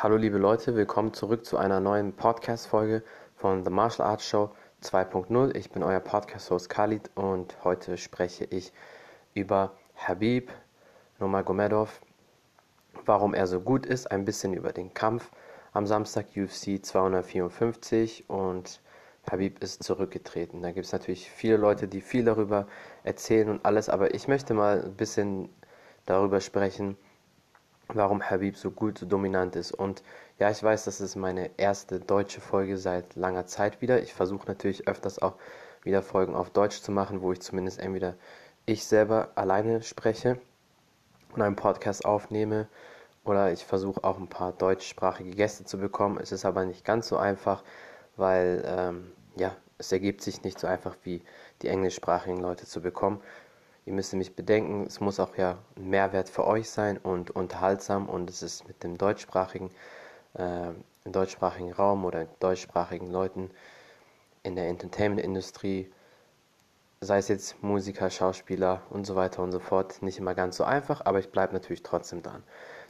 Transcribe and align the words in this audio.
Hallo 0.00 0.16
liebe 0.16 0.38
Leute, 0.38 0.76
willkommen 0.76 1.12
zurück 1.12 1.44
zu 1.44 1.56
einer 1.56 1.80
neuen 1.80 2.12
Podcast-Folge 2.12 3.02
von 3.34 3.64
The 3.64 3.70
Martial 3.72 4.06
Arts 4.06 4.24
Show 4.24 4.50
2.0. 4.80 5.56
Ich 5.56 5.72
bin 5.72 5.82
euer 5.82 5.98
Podcast-Host 5.98 6.68
Khalid 6.68 7.10
und 7.16 7.56
heute 7.64 7.96
spreche 7.96 8.44
ich 8.44 8.72
über 9.34 9.72
Habib 9.96 10.52
Nurmagomedov, 11.18 12.00
warum 13.06 13.34
er 13.34 13.48
so 13.48 13.58
gut 13.58 13.86
ist, 13.86 14.08
ein 14.12 14.24
bisschen 14.24 14.54
über 14.54 14.70
den 14.70 14.94
Kampf 14.94 15.32
am 15.72 15.84
Samstag 15.84 16.26
UFC 16.36 16.78
254 16.80 18.30
und 18.30 18.80
Habib 19.28 19.60
ist 19.64 19.82
zurückgetreten. 19.82 20.62
Da 20.62 20.70
gibt 20.70 20.86
es 20.86 20.92
natürlich 20.92 21.28
viele 21.28 21.56
Leute, 21.56 21.88
die 21.88 22.02
viel 22.02 22.24
darüber 22.24 22.68
erzählen 23.02 23.48
und 23.48 23.64
alles, 23.64 23.88
aber 23.88 24.14
ich 24.14 24.28
möchte 24.28 24.54
mal 24.54 24.80
ein 24.80 24.94
bisschen 24.94 25.48
darüber 26.06 26.40
sprechen, 26.40 26.96
warum 27.94 28.22
Habib 28.22 28.56
so 28.56 28.70
gut, 28.70 28.98
so 28.98 29.06
dominant 29.06 29.56
ist. 29.56 29.72
Und 29.72 30.02
ja, 30.38 30.50
ich 30.50 30.62
weiß, 30.62 30.84
das 30.84 31.00
ist 31.00 31.16
meine 31.16 31.50
erste 31.56 32.00
deutsche 32.00 32.40
Folge 32.40 32.76
seit 32.76 33.16
langer 33.16 33.46
Zeit 33.46 33.80
wieder. 33.80 34.02
Ich 34.02 34.14
versuche 34.14 34.46
natürlich 34.46 34.86
öfters 34.88 35.20
auch 35.20 35.34
wieder 35.82 36.02
Folgen 36.02 36.34
auf 36.34 36.50
Deutsch 36.50 36.80
zu 36.80 36.92
machen, 36.92 37.22
wo 37.22 37.32
ich 37.32 37.40
zumindest 37.40 37.78
entweder 37.78 38.14
ich 38.66 38.84
selber 38.84 39.30
alleine 39.36 39.82
spreche 39.82 40.38
und 41.34 41.42
einen 41.42 41.56
Podcast 41.56 42.04
aufnehme 42.04 42.68
oder 43.24 43.52
ich 43.52 43.64
versuche 43.64 44.04
auch 44.04 44.18
ein 44.18 44.28
paar 44.28 44.52
deutschsprachige 44.52 45.30
Gäste 45.30 45.64
zu 45.64 45.78
bekommen. 45.78 46.18
Es 46.20 46.32
ist 46.32 46.44
aber 46.44 46.64
nicht 46.64 46.84
ganz 46.84 47.08
so 47.08 47.16
einfach, 47.16 47.62
weil 48.16 48.62
ähm, 48.66 49.12
ja, 49.36 49.54
es 49.78 49.92
ergibt 49.92 50.22
sich 50.22 50.42
nicht 50.42 50.58
so 50.58 50.66
einfach 50.66 50.96
wie 51.04 51.22
die 51.62 51.68
englischsprachigen 51.68 52.40
Leute 52.40 52.66
zu 52.66 52.80
bekommen. 52.80 53.20
Ihr 53.88 53.94
müsst 53.94 54.12
nämlich 54.12 54.36
bedenken, 54.36 54.84
es 54.86 55.00
muss 55.00 55.18
auch 55.18 55.34
ja 55.38 55.56
ein 55.74 55.88
Mehrwert 55.88 56.28
für 56.28 56.46
euch 56.46 56.68
sein 56.68 56.98
und 56.98 57.30
unterhaltsam 57.30 58.06
und 58.06 58.28
es 58.28 58.42
ist 58.42 58.68
mit 58.68 58.84
dem 58.84 58.98
deutschsprachigen, 58.98 59.70
äh, 60.34 60.68
im 61.06 61.12
deutschsprachigen 61.12 61.72
Raum 61.72 62.04
oder 62.04 62.26
deutschsprachigen 62.38 63.10
Leuten 63.10 63.50
in 64.42 64.56
der 64.56 64.68
Entertainment-Industrie, 64.68 65.90
sei 67.00 67.16
es 67.16 67.28
jetzt 67.28 67.62
Musiker, 67.62 68.10
Schauspieler 68.10 68.82
und 68.90 69.06
so 69.06 69.16
weiter 69.16 69.42
und 69.42 69.52
so 69.52 69.58
fort, 69.58 70.02
nicht 70.02 70.18
immer 70.18 70.34
ganz 70.34 70.58
so 70.58 70.64
einfach, 70.64 71.06
aber 71.06 71.18
ich 71.18 71.30
bleibe 71.30 71.54
natürlich 71.54 71.82
trotzdem 71.82 72.22
dran. 72.22 72.42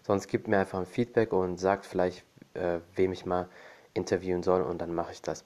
Sonst 0.05 0.27
gebt 0.27 0.49
mir 0.49 0.59
einfach 0.59 0.81
ein 0.81 0.87
Feedback 0.87 1.33
und 1.33 1.59
sagt 1.59 1.87
vielleicht, 1.87 2.25
äh, 2.55 2.81
wem 2.97 3.13
ich 3.13 3.25
mal 3.25 3.49
interviewen 3.95 4.43
soll 4.43 4.63
und 4.63 4.79
dann 4.79 4.93
mache 4.93 5.13
ich 5.13 5.23
das. 5.23 5.45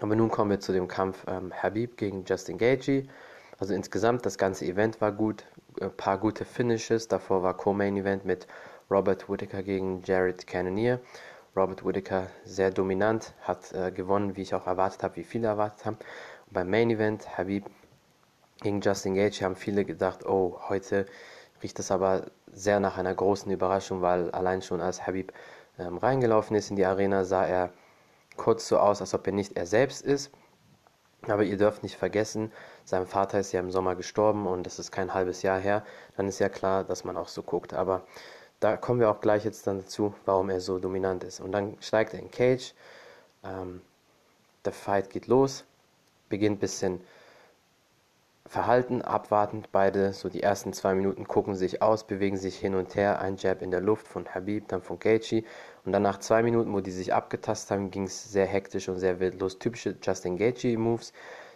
Aber 0.00 0.16
nun 0.16 0.32
kommen 0.32 0.50
wir 0.50 0.58
zu 0.58 0.72
dem 0.72 0.88
Kampf 0.88 1.24
ähm, 1.28 1.52
Habib 1.54 1.96
gegen 1.96 2.24
Justin 2.24 2.58
Gaethje. 2.58 3.06
Also 3.58 3.74
insgesamt 3.74 4.24
das 4.24 4.38
ganze 4.38 4.64
Event 4.66 5.00
war 5.00 5.10
gut, 5.10 5.44
ein 5.80 5.90
paar 5.90 6.18
gute 6.18 6.44
Finishes. 6.44 7.08
Davor 7.08 7.42
war 7.42 7.56
Co-Main 7.56 7.96
Event 7.96 8.24
mit 8.24 8.46
Robert 8.88 9.28
Whittaker 9.28 9.62
gegen 9.64 10.02
Jared 10.04 10.46
Cannonier. 10.46 11.00
Robert 11.56 11.84
Whittaker 11.84 12.28
sehr 12.44 12.70
dominant, 12.70 13.34
hat 13.40 13.72
äh, 13.72 13.90
gewonnen, 13.90 14.36
wie 14.36 14.42
ich 14.42 14.54
auch 14.54 14.68
erwartet 14.68 15.02
habe, 15.02 15.16
wie 15.16 15.24
viele 15.24 15.48
erwartet 15.48 15.84
haben. 15.86 15.96
Und 16.46 16.52
beim 16.52 16.70
Main 16.70 16.90
Event 16.90 17.36
Habib 17.36 17.66
gegen 18.60 18.80
Justin 18.80 19.16
Gage 19.16 19.44
haben 19.44 19.56
viele 19.56 19.84
gedacht, 19.84 20.24
oh, 20.24 20.60
heute 20.68 21.06
riecht 21.60 21.80
es 21.80 21.90
aber 21.90 22.26
sehr 22.52 22.78
nach 22.78 22.96
einer 22.96 23.14
großen 23.14 23.50
Überraschung, 23.50 24.02
weil 24.02 24.30
allein 24.30 24.62
schon 24.62 24.80
als 24.80 25.04
Habib 25.04 25.32
ähm, 25.80 25.98
reingelaufen 25.98 26.56
ist 26.56 26.70
in 26.70 26.76
die 26.76 26.84
Arena, 26.84 27.24
sah 27.24 27.44
er 27.44 27.72
kurz 28.36 28.68
so 28.68 28.78
aus, 28.78 29.00
als 29.00 29.14
ob 29.14 29.26
er 29.26 29.32
nicht 29.32 29.56
er 29.56 29.66
selbst 29.66 30.02
ist. 30.02 30.30
Aber 31.30 31.44
ihr 31.44 31.56
dürft 31.56 31.82
nicht 31.82 31.96
vergessen, 31.96 32.52
sein 32.84 33.06
Vater 33.06 33.38
ist 33.38 33.52
ja 33.52 33.60
im 33.60 33.70
Sommer 33.70 33.94
gestorben 33.94 34.46
und 34.46 34.64
das 34.64 34.78
ist 34.78 34.90
kein 34.92 35.14
halbes 35.14 35.42
Jahr 35.42 35.58
her. 35.58 35.84
Dann 36.16 36.28
ist 36.28 36.38
ja 36.38 36.48
klar, 36.48 36.84
dass 36.84 37.04
man 37.04 37.16
auch 37.16 37.28
so 37.28 37.42
guckt. 37.42 37.74
Aber 37.74 38.02
da 38.60 38.76
kommen 38.76 39.00
wir 39.00 39.10
auch 39.10 39.20
gleich 39.20 39.44
jetzt 39.44 39.66
dann 39.66 39.80
dazu, 39.80 40.14
warum 40.24 40.50
er 40.50 40.60
so 40.60 40.78
dominant 40.78 41.24
ist. 41.24 41.40
Und 41.40 41.52
dann 41.52 41.76
steigt 41.80 42.14
er 42.14 42.20
in 42.20 42.30
Cage. 42.30 42.74
Ähm, 43.44 43.82
der 44.64 44.72
Fight 44.72 45.10
geht 45.10 45.26
los, 45.26 45.64
beginnt 46.28 46.56
ein 46.56 46.60
bisschen 46.60 47.00
verhalten, 48.48 49.02
abwartend. 49.02 49.70
Beide, 49.72 50.12
so 50.12 50.28
die 50.28 50.42
ersten 50.42 50.72
zwei 50.72 50.94
Minuten, 50.94 51.28
gucken 51.28 51.54
sich 51.54 51.82
aus, 51.82 52.04
bewegen 52.04 52.36
sich 52.36 52.58
hin 52.58 52.74
und 52.74 52.94
her. 52.94 53.20
Ein 53.20 53.36
Jab 53.36 53.62
in 53.62 53.70
der 53.70 53.80
Luft 53.80 54.08
von 54.08 54.26
Habib, 54.34 54.68
dann 54.68 54.82
von 54.82 54.98
Gaethje. 54.98 55.44
Und 55.84 55.92
dann 55.92 56.02
nach 56.02 56.18
zwei 56.18 56.42
Minuten, 56.42 56.72
wo 56.72 56.80
die 56.80 56.90
sich 56.90 57.14
abgetastet 57.14 57.70
haben, 57.70 57.90
ging 57.90 58.04
es 58.04 58.32
sehr 58.32 58.46
hektisch 58.46 58.88
und 58.88 58.98
sehr 58.98 59.20
wild 59.20 59.38
los. 59.40 59.58
Typische 59.58 59.96
Justin 60.02 60.36
Gaethje-Moves. 60.36 61.12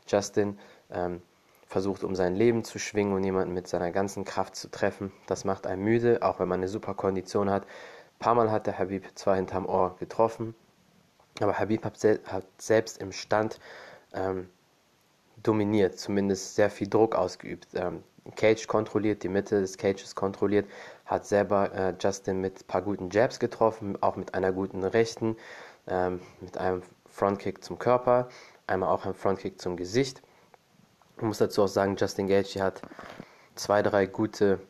Justin 0.06 0.58
ähm, 0.90 1.22
versucht, 1.66 2.04
um 2.04 2.14
sein 2.14 2.36
Leben 2.36 2.64
zu 2.64 2.78
schwingen 2.78 3.14
und 3.14 3.24
jemanden 3.24 3.54
mit 3.54 3.66
seiner 3.66 3.90
ganzen 3.90 4.24
Kraft 4.24 4.56
zu 4.56 4.70
treffen. 4.70 5.12
Das 5.26 5.44
macht 5.44 5.66
einen 5.66 5.82
müde, 5.82 6.18
auch 6.22 6.38
wenn 6.38 6.48
man 6.48 6.60
eine 6.60 6.68
super 6.68 6.94
Kondition 6.94 7.50
hat. 7.50 7.64
Ein 7.64 8.18
paar 8.18 8.34
Mal 8.34 8.50
hat 8.50 8.66
der 8.66 8.78
Habib 8.78 9.06
zwar 9.14 9.36
hinterm 9.36 9.66
Ohr 9.66 9.96
getroffen, 9.98 10.54
aber 11.40 11.58
Habib 11.58 11.84
hat 11.84 11.98
selbst 12.58 13.00
im 13.00 13.10
Stand 13.10 13.58
ähm, 14.12 14.48
dominiert, 15.42 15.98
zumindest 15.98 16.54
sehr 16.54 16.70
viel 16.70 16.88
Druck 16.88 17.14
ausgeübt. 17.14 17.68
Ähm, 17.74 18.02
Cage 18.36 18.66
kontrolliert, 18.66 19.22
die 19.22 19.28
Mitte 19.28 19.60
des 19.60 19.76
Cages 19.76 20.14
kontrolliert, 20.14 20.68
hat 21.06 21.26
selber 21.26 21.72
äh, 21.74 21.94
Justin 21.98 22.40
mit 22.40 22.60
ein 22.60 22.66
paar 22.66 22.82
guten 22.82 23.10
Jabs 23.10 23.38
getroffen, 23.38 24.00
auch 24.00 24.16
mit 24.16 24.34
einer 24.34 24.52
guten 24.52 24.84
Rechten, 24.84 25.36
ähm, 25.88 26.20
mit 26.40 26.56
einem 26.56 26.82
Frontkick 27.10 27.64
zum 27.64 27.78
Körper, 27.78 28.28
einmal 28.66 28.90
auch 28.90 29.04
ein 29.04 29.14
Frontkick 29.14 29.60
zum 29.60 29.76
Gesicht. 29.76 30.22
Ich 31.16 31.22
muss 31.22 31.38
dazu 31.38 31.64
auch 31.64 31.68
sagen, 31.68 31.96
Justin 31.96 32.28
Gaethje 32.28 32.62
hat 32.62 32.82
zwei, 33.54 33.82
drei 33.82 34.06
gute 34.06 34.60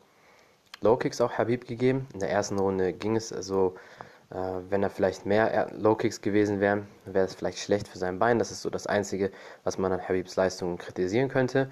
Low 0.80 0.96
Kicks 0.96 1.20
auch 1.20 1.32
Habib 1.32 1.66
gegeben. 1.66 2.08
In 2.12 2.20
der 2.20 2.30
ersten 2.30 2.58
Runde 2.58 2.92
ging 2.92 3.16
es 3.16 3.32
also, 3.32 3.74
äh, 3.76 4.11
wenn 4.34 4.82
er 4.82 4.91
vielleicht 4.91 5.26
mehr 5.26 5.69
Low 5.72 5.94
Kicks 5.94 6.20
gewesen 6.20 6.60
wäre, 6.60 6.87
wäre 7.04 7.26
es 7.26 7.34
vielleicht 7.34 7.59
schlecht 7.59 7.88
für 7.88 7.98
sein 7.98 8.19
Bein. 8.19 8.38
Das 8.38 8.50
ist 8.50 8.62
so 8.62 8.70
das 8.70 8.87
Einzige, 8.87 9.31
was 9.65 9.76
man 9.78 9.93
an 9.93 10.09
Habibs 10.09 10.37
Leistungen 10.37 10.78
kritisieren 10.78 11.28
könnte. 11.28 11.70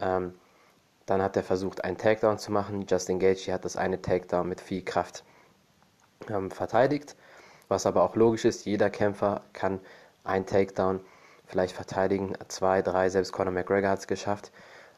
Ähm, 0.00 0.34
dann 1.06 1.22
hat 1.22 1.36
er 1.36 1.42
versucht, 1.42 1.84
einen 1.84 1.98
Takedown 1.98 2.38
zu 2.38 2.52
machen. 2.52 2.84
Justin 2.88 3.18
Gaethje 3.18 3.52
hat 3.52 3.64
das 3.64 3.76
eine 3.76 4.02
Takedown 4.02 4.48
mit 4.48 4.60
viel 4.60 4.82
Kraft 4.82 5.24
ähm, 6.28 6.50
verteidigt, 6.50 7.16
was 7.68 7.86
aber 7.86 8.02
auch 8.02 8.16
logisch 8.16 8.44
ist. 8.44 8.64
Jeder 8.64 8.90
Kämpfer 8.90 9.42
kann 9.52 9.80
einen 10.24 10.46
Takedown 10.46 11.00
vielleicht 11.46 11.74
verteidigen, 11.74 12.34
zwei, 12.48 12.80
drei, 12.82 13.08
selbst 13.08 13.32
Conor 13.32 13.52
McGregor 13.52 13.90
hat 13.90 14.00
es 14.00 14.06
geschafft. 14.06 14.52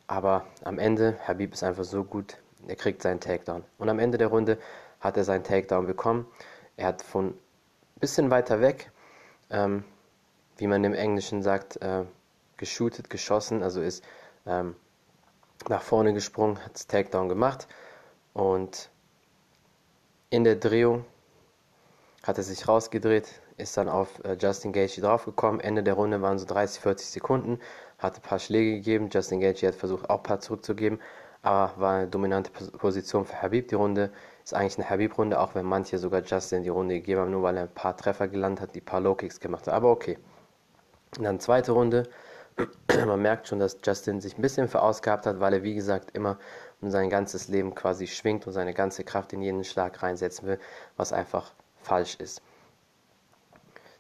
Aber 0.07 0.45
am 0.65 0.79
Ende, 0.79 1.17
Habib 1.27 1.53
ist 1.53 1.63
einfach 1.63 1.85
so 1.85 2.05
gut, 2.05 2.37
er 2.69 2.77
kriegt 2.77 3.03
seinen 3.03 3.21
Takedown. 3.21 3.65
Und 3.79 3.89
am 3.89 3.99
Ende 3.99 4.19
der 4.19 4.29
Runde 4.29 4.59
hat 5.01 5.17
er 5.17 5.25
seinen 5.25 5.45
Takedown 5.45 5.87
bekommen. 5.87 6.27
Er 6.77 6.87
hat 6.87 7.03
von 7.03 7.29
ein 7.29 8.01
bisschen 8.01 8.31
weiter 8.31 8.61
weg, 8.61 8.91
ähm, 9.51 9.85
wie 10.57 10.67
man 10.67 10.85
im 10.85 10.95
Englischen 10.95 11.43
sagt, 11.43 11.77
äh, 11.83 12.05
geshootet, 12.57 13.11
geschossen, 13.11 13.63
also 13.63 13.81
ist 13.81 14.05
ähm, 14.47 14.77
nach 15.69 15.83
vorne 15.83 16.13
gesprungen, 16.13 16.65
hat 16.65 16.75
das 16.75 16.87
Takedown 16.87 17.29
gemacht 17.29 17.69
und 18.33 18.91
in 20.31 20.45
der 20.45 20.57
Drehung 20.57 21.05
hat 22.23 22.39
er 22.39 22.45
sich 22.45 22.67
rausgedreht, 22.67 23.29
ist 23.57 23.77
dann 23.77 23.89
auf 23.89 24.25
äh, 24.25 24.37
Justin 24.41 24.73
Gaethje 24.73 25.03
draufgekommen. 25.03 25.61
Ende 25.61 25.83
der 25.83 25.95
Runde 25.95 26.23
waren 26.23 26.39
so 26.39 26.47
30, 26.47 26.81
40 26.81 27.09
Sekunden, 27.09 27.59
hat 27.99 28.17
ein 28.17 28.23
paar 28.23 28.39
Schläge 28.39 28.77
gegeben. 28.77 29.11
Justin 29.13 29.41
Gaethje 29.41 29.69
hat 29.69 29.75
versucht, 29.75 30.09
auch 30.09 30.19
ein 30.19 30.23
paar 30.23 30.41
zurückzugeben, 30.41 31.01
aber 31.43 31.81
war 31.81 31.97
eine 31.97 32.09
dominante 32.09 32.51
Position 32.51 33.27
für 33.27 33.43
Habib. 33.43 33.69
Die 33.69 33.75
Runde 33.75 34.11
ist 34.45 34.55
eigentlich 34.55 34.79
eine 34.79 34.91
Habib-Runde, 34.91 35.39
auch 35.39 35.55
wenn 35.55 35.65
manche 35.65 35.99
sogar 35.99 36.23
Justin 36.23 36.63
die 36.63 36.69
Runde 36.69 36.97
gegeben 36.97 37.21
haben, 37.21 37.31
nur 37.31 37.43
weil 37.43 37.57
er 37.57 37.65
ein 37.65 37.75
paar 37.75 37.97
Treffer 37.97 38.29
gelandet 38.29 38.63
hat, 38.63 38.75
die 38.75 38.81
paar 38.81 39.01
Low-Kicks 39.01 39.41
gemacht 39.41 39.67
hat. 39.67 39.75
Aber 39.75 39.91
okay. 39.91 40.19
Und 41.17 41.25
dann 41.25 41.41
zweite 41.41 41.73
Runde. 41.73 42.09
Man 43.07 43.23
merkt 43.23 43.49
schon, 43.49 43.59
dass 43.59 43.79
Justin 43.85 44.21
sich 44.21 44.37
ein 44.37 44.43
bisschen 44.43 44.69
verausgabt 44.69 45.27
hat, 45.27 45.41
weil 45.41 45.55
er, 45.55 45.63
wie 45.63 45.75
gesagt, 45.75 46.11
immer 46.13 46.39
um 46.81 46.91
sein 46.91 47.09
ganzes 47.09 47.49
Leben 47.49 47.75
quasi 47.75 48.07
schwingt 48.07 48.47
und 48.47 48.53
seine 48.53 48.75
ganze 48.75 49.05
Kraft 49.05 49.33
in 49.33 49.43
jeden 49.43 49.65
Schlag 49.65 50.03
reinsetzen 50.03 50.49
will, 50.49 50.59
was 50.97 51.13
einfach 51.13 51.53
falsch 51.83 52.17
ist. 52.17 52.43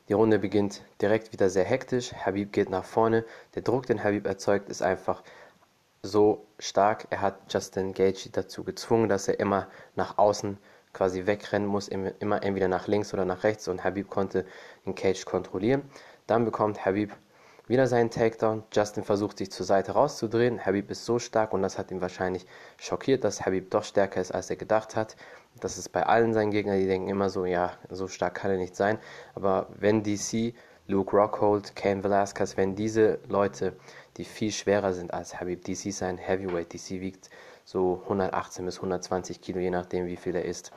Die 0.08 0.14
Runde 0.14 0.40
beginnt 0.40 0.82
direkt 1.00 1.32
wieder 1.32 1.48
sehr 1.48 1.64
hektisch. 1.64 2.12
Habib 2.12 2.52
geht 2.52 2.68
nach 2.68 2.84
vorne. 2.84 3.24
Der 3.54 3.62
Druck, 3.62 3.86
den 3.86 4.02
Habib 4.02 4.26
erzeugt, 4.26 4.68
ist 4.68 4.82
einfach 4.82 5.22
so 6.04 6.46
stark. 6.58 7.06
Er 7.10 7.20
hat 7.20 7.52
Justin 7.52 7.94
Gaethje 7.94 8.32
dazu 8.32 8.64
gezwungen, 8.64 9.08
dass 9.08 9.28
er 9.28 9.38
immer 9.38 9.68
nach 9.94 10.18
außen 10.18 10.58
quasi 10.92 11.26
wegrennen 11.26 11.68
muss, 11.68 11.88
immer 11.88 12.42
entweder 12.42 12.68
nach 12.68 12.88
links 12.88 13.14
oder 13.14 13.24
nach 13.24 13.44
rechts 13.44 13.68
und 13.68 13.84
Habib 13.84 14.10
konnte 14.10 14.44
den 14.84 14.96
Cage 14.96 15.24
kontrollieren. 15.24 15.82
Dann 16.26 16.44
bekommt 16.44 16.84
Habib 16.84 17.12
wieder 17.68 17.86
seinen 17.86 18.10
Takedown. 18.10 18.64
Justin 18.72 19.04
versucht 19.04 19.38
sich 19.38 19.52
zur 19.52 19.64
Seite 19.64 19.92
rauszudrehen. 19.92 20.66
Habib 20.66 20.90
ist 20.90 21.04
so 21.04 21.20
stark 21.20 21.52
und 21.52 21.62
das 21.62 21.78
hat 21.78 21.92
ihn 21.92 22.00
wahrscheinlich 22.00 22.46
schockiert, 22.78 23.22
dass 23.22 23.46
Habib 23.46 23.70
doch 23.70 23.84
stärker 23.84 24.20
ist, 24.20 24.34
als 24.34 24.50
er 24.50 24.56
gedacht 24.56 24.96
hat. 24.96 25.16
Das 25.60 25.78
ist 25.78 25.90
bei 25.90 26.04
allen 26.04 26.34
seinen 26.34 26.50
Gegnern, 26.50 26.80
die 26.80 26.86
denken 26.86 27.08
immer 27.08 27.30
so, 27.30 27.44
ja, 27.44 27.74
so 27.88 28.08
stark 28.08 28.34
kann 28.34 28.50
er 28.50 28.58
nicht 28.58 28.74
sein. 28.74 28.98
Aber 29.34 29.68
wenn 29.78 30.02
DC, 30.02 30.52
Luke 30.88 31.16
Rockhold, 31.16 31.76
Cain 31.76 32.02
Velasquez, 32.02 32.56
wenn 32.56 32.74
diese 32.74 33.20
Leute, 33.28 33.74
die 34.16 34.24
viel 34.24 34.52
schwerer 34.52 34.92
sind 34.92 35.12
als 35.14 35.40
Habib, 35.40 35.64
DC 35.64 35.86
ist 35.86 36.02
ein 36.02 36.18
Heavyweight, 36.18 36.72
DC 36.72 37.00
wiegt 37.00 37.30
so 37.64 38.00
118 38.04 38.64
bis 38.64 38.76
120 38.76 39.40
Kilo, 39.40 39.58
je 39.58 39.70
nachdem 39.70 40.06
wie 40.06 40.16
viel 40.16 40.34
er 40.34 40.44
ist. 40.44 40.72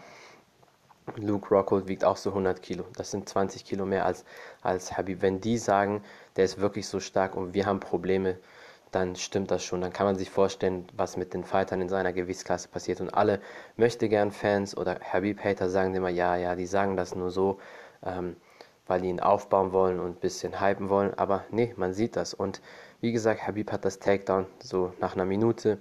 Luke 1.18 1.54
Rockhold 1.54 1.88
wiegt 1.88 2.04
auch 2.04 2.18
so 2.18 2.30
100 2.32 2.62
Kilo. 2.62 2.86
Das 2.96 3.12
sind 3.12 3.30
20 3.30 3.64
Kilo 3.64 3.86
mehr 3.86 4.06
als, 4.06 4.26
als 4.62 4.98
Habib. 4.98 5.22
Wenn 5.22 5.40
die 5.40 5.58
sagen, 5.58 6.04
der 6.36 6.46
ist 6.46 6.60
wirklich 6.60 6.88
so 6.88 7.00
stark 7.00 7.36
und 7.36 7.54
wir 7.54 7.66
haben 7.68 7.80
Probleme, 7.80 8.38
dann 8.92 9.16
stimmt 9.16 9.52
das 9.52 9.64
schon. 9.64 9.82
Dann 9.82 9.94
kann 9.94 10.06
man 10.06 10.16
sich 10.16 10.30
vorstellen, 10.32 10.88
was 10.96 11.18
mit 11.18 11.34
den 11.34 11.44
Fightern 11.44 11.82
in 11.82 11.90
seiner 11.90 12.14
Gewichtsklasse 12.14 12.70
passiert. 12.70 13.02
Und 13.02 13.10
alle 13.10 13.40
möchte 13.76 14.10
gern 14.10 14.32
Fans 14.32 14.76
oder 14.76 15.00
Habib-Hater 15.00 15.70
sagen 15.70 15.94
immer, 15.94 16.10
ja, 16.10 16.38
ja, 16.38 16.56
die 16.56 16.66
sagen 16.66 16.98
das 16.98 17.16
nur 17.16 17.30
so, 17.30 17.60
ähm, 18.04 18.36
weil 18.88 19.02
die 19.02 19.10
ihn 19.10 19.20
aufbauen 19.20 19.74
wollen 19.74 20.00
und 20.00 20.08
ein 20.08 20.16
bisschen 20.16 20.62
hypen 20.62 20.90
wollen. 20.90 21.14
Aber 21.16 21.44
nee, 21.52 21.74
man 21.78 21.94
sieht 21.94 22.16
das. 22.16 22.34
Und 22.34 22.62
wie 23.06 23.12
gesagt, 23.12 23.46
Habib 23.46 23.72
hat 23.72 23.86
das 23.86 24.00
Takedown 24.00 24.48
so 24.58 24.92
nach 25.00 25.14
einer 25.14 25.26
Minute 25.26 25.80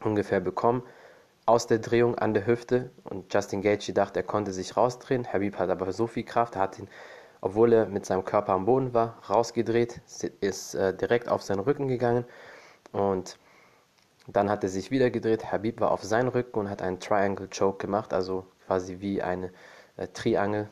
ungefähr 0.00 0.40
bekommen 0.40 0.82
aus 1.44 1.66
der 1.66 1.78
Drehung 1.78 2.16
an 2.16 2.32
der 2.32 2.46
Hüfte 2.46 2.90
und 3.04 3.34
Justin 3.34 3.60
Gaethje 3.60 3.92
dachte, 3.92 4.20
er 4.20 4.22
konnte 4.22 4.50
sich 4.50 4.74
rausdrehen. 4.74 5.30
Habib 5.30 5.58
hat 5.58 5.68
aber 5.68 5.92
so 5.92 6.06
viel 6.06 6.22
Kraft, 6.22 6.54
er 6.54 6.62
hat 6.62 6.78
ihn, 6.78 6.88
obwohl 7.42 7.74
er 7.74 7.84
mit 7.84 8.06
seinem 8.06 8.24
Körper 8.24 8.54
am 8.54 8.64
Boden 8.64 8.94
war, 8.94 9.18
rausgedreht, 9.28 10.00
ist 10.40 10.74
äh, 10.74 10.96
direkt 10.96 11.28
auf 11.28 11.42
seinen 11.42 11.60
Rücken 11.60 11.86
gegangen 11.86 12.24
und 12.92 13.38
dann 14.26 14.48
hat 14.48 14.62
er 14.62 14.70
sich 14.70 14.90
wieder 14.90 15.10
gedreht. 15.10 15.52
Habib 15.52 15.82
war 15.82 15.90
auf 15.90 16.02
seinen 16.02 16.28
Rücken 16.28 16.60
und 16.60 16.70
hat 16.70 16.80
einen 16.80 16.98
Triangle 16.98 17.48
Choke 17.48 17.76
gemacht, 17.76 18.14
also 18.14 18.46
quasi 18.66 19.00
wie 19.00 19.20
eine 19.20 19.52
äh, 19.98 20.08
Triangel, 20.08 20.70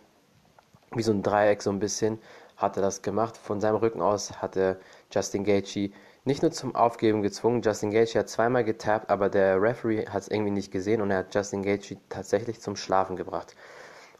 wie 0.94 1.02
so 1.02 1.12
ein 1.12 1.22
Dreieck 1.22 1.60
so 1.60 1.68
ein 1.68 1.80
bisschen, 1.80 2.18
hat 2.56 2.76
er 2.76 2.82
das 2.82 3.02
gemacht. 3.02 3.36
Von 3.36 3.60
seinem 3.60 3.76
Rücken 3.76 4.00
aus 4.00 4.40
hat 4.40 4.56
er 4.56 4.78
Justin 5.10 5.44
Gaethje 5.44 5.90
nicht 6.24 6.42
nur 6.42 6.50
zum 6.50 6.74
Aufgeben 6.74 7.22
gezwungen. 7.22 7.62
Justin 7.62 7.90
Gaethje 7.90 8.20
hat 8.20 8.28
zweimal 8.28 8.64
getappt, 8.64 9.08
aber 9.10 9.28
der 9.28 9.60
Referee 9.60 10.06
hat 10.06 10.22
es 10.22 10.28
irgendwie 10.28 10.50
nicht 10.50 10.70
gesehen 10.70 11.00
und 11.00 11.10
er 11.10 11.18
hat 11.18 11.34
Justin 11.34 11.62
Gaethje 11.62 11.96
tatsächlich 12.08 12.60
zum 12.60 12.76
Schlafen 12.76 13.16
gebracht. 13.16 13.56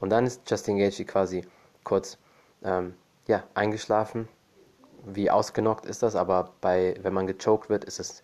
Und 0.01 0.11
dann 0.11 0.27
ist 0.27 0.51
Justin 0.51 0.79
Gaethje 0.79 1.05
quasi 1.05 1.47
kurz 1.85 2.19
ähm, 2.65 2.95
ja, 3.27 3.45
eingeschlafen. 3.55 4.29
Wie 5.05 5.31
ausgenockt 5.31 5.87
ist 5.87 6.03
das, 6.03 6.15
aber 6.17 6.55
bei, 6.61 6.97
wenn 7.03 7.13
man 7.13 7.27
gechoked 7.27 7.69
wird, 7.69 7.85
ist 7.85 8.01
es 8.01 8.23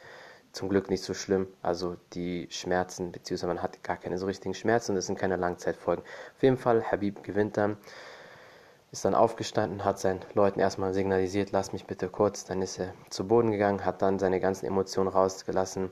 zum 0.52 0.68
Glück 0.68 0.88
nicht 0.88 1.02
so 1.02 1.14
schlimm. 1.14 1.46
Also 1.62 1.96
die 2.14 2.48
Schmerzen, 2.50 3.12
beziehungsweise 3.12 3.48
man 3.48 3.62
hat 3.62 3.82
gar 3.82 3.96
keine 3.96 4.18
so 4.18 4.26
richtigen 4.26 4.54
Schmerzen 4.54 4.92
und 4.92 4.98
es 4.98 5.06
sind 5.06 5.18
keine 5.18 5.36
Langzeitfolgen. 5.36 6.04
Auf 6.34 6.42
jeden 6.42 6.56
Fall, 6.56 6.82
Habib 6.90 7.22
gewinnt 7.22 7.56
dann 7.56 7.76
ist 8.96 9.04
dann 9.04 9.14
aufgestanden, 9.14 9.84
hat 9.84 9.98
seinen 9.98 10.20
Leuten 10.32 10.58
erstmal 10.58 10.94
signalisiert, 10.94 11.52
lass 11.52 11.74
mich 11.74 11.84
bitte 11.84 12.08
kurz. 12.08 12.44
Dann 12.44 12.62
ist 12.62 12.78
er 12.78 12.94
zu 13.10 13.28
Boden 13.28 13.50
gegangen, 13.50 13.84
hat 13.84 14.00
dann 14.00 14.18
seine 14.18 14.40
ganzen 14.40 14.64
Emotionen 14.64 15.08
rausgelassen, 15.08 15.90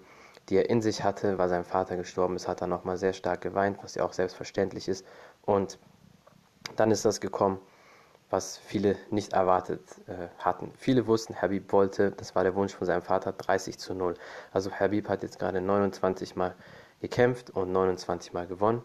die 0.48 0.56
er 0.56 0.70
in 0.70 0.80
sich 0.80 1.04
hatte, 1.04 1.36
weil 1.36 1.50
sein 1.50 1.64
Vater 1.64 1.96
gestorben 1.96 2.34
ist, 2.34 2.48
hat 2.48 2.62
er 2.62 2.66
nochmal 2.66 2.96
sehr 2.96 3.12
stark 3.12 3.42
geweint, 3.42 3.78
was 3.82 3.94
ja 3.94 4.04
auch 4.04 4.14
selbstverständlich 4.14 4.88
ist. 4.88 5.04
Und 5.44 5.78
dann 6.76 6.90
ist 6.90 7.04
das 7.04 7.20
gekommen, 7.20 7.60
was 8.30 8.56
viele 8.56 8.96
nicht 9.10 9.34
erwartet 9.34 9.82
äh, 10.06 10.28
hatten. 10.38 10.72
Viele 10.78 11.06
wussten, 11.06 11.40
Habib 11.40 11.72
wollte, 11.72 12.10
das 12.10 12.34
war 12.34 12.42
der 12.42 12.54
Wunsch 12.54 12.74
von 12.74 12.86
seinem 12.86 13.02
Vater, 13.02 13.32
30 13.32 13.78
zu 13.78 13.94
0. 13.94 14.14
Also 14.50 14.70
Habib 14.72 15.10
hat 15.10 15.22
jetzt 15.22 15.38
gerade 15.38 15.60
29 15.60 16.36
Mal 16.36 16.54
gekämpft 17.02 17.50
und 17.50 17.70
29 17.70 18.32
Mal 18.32 18.46
gewonnen 18.46 18.82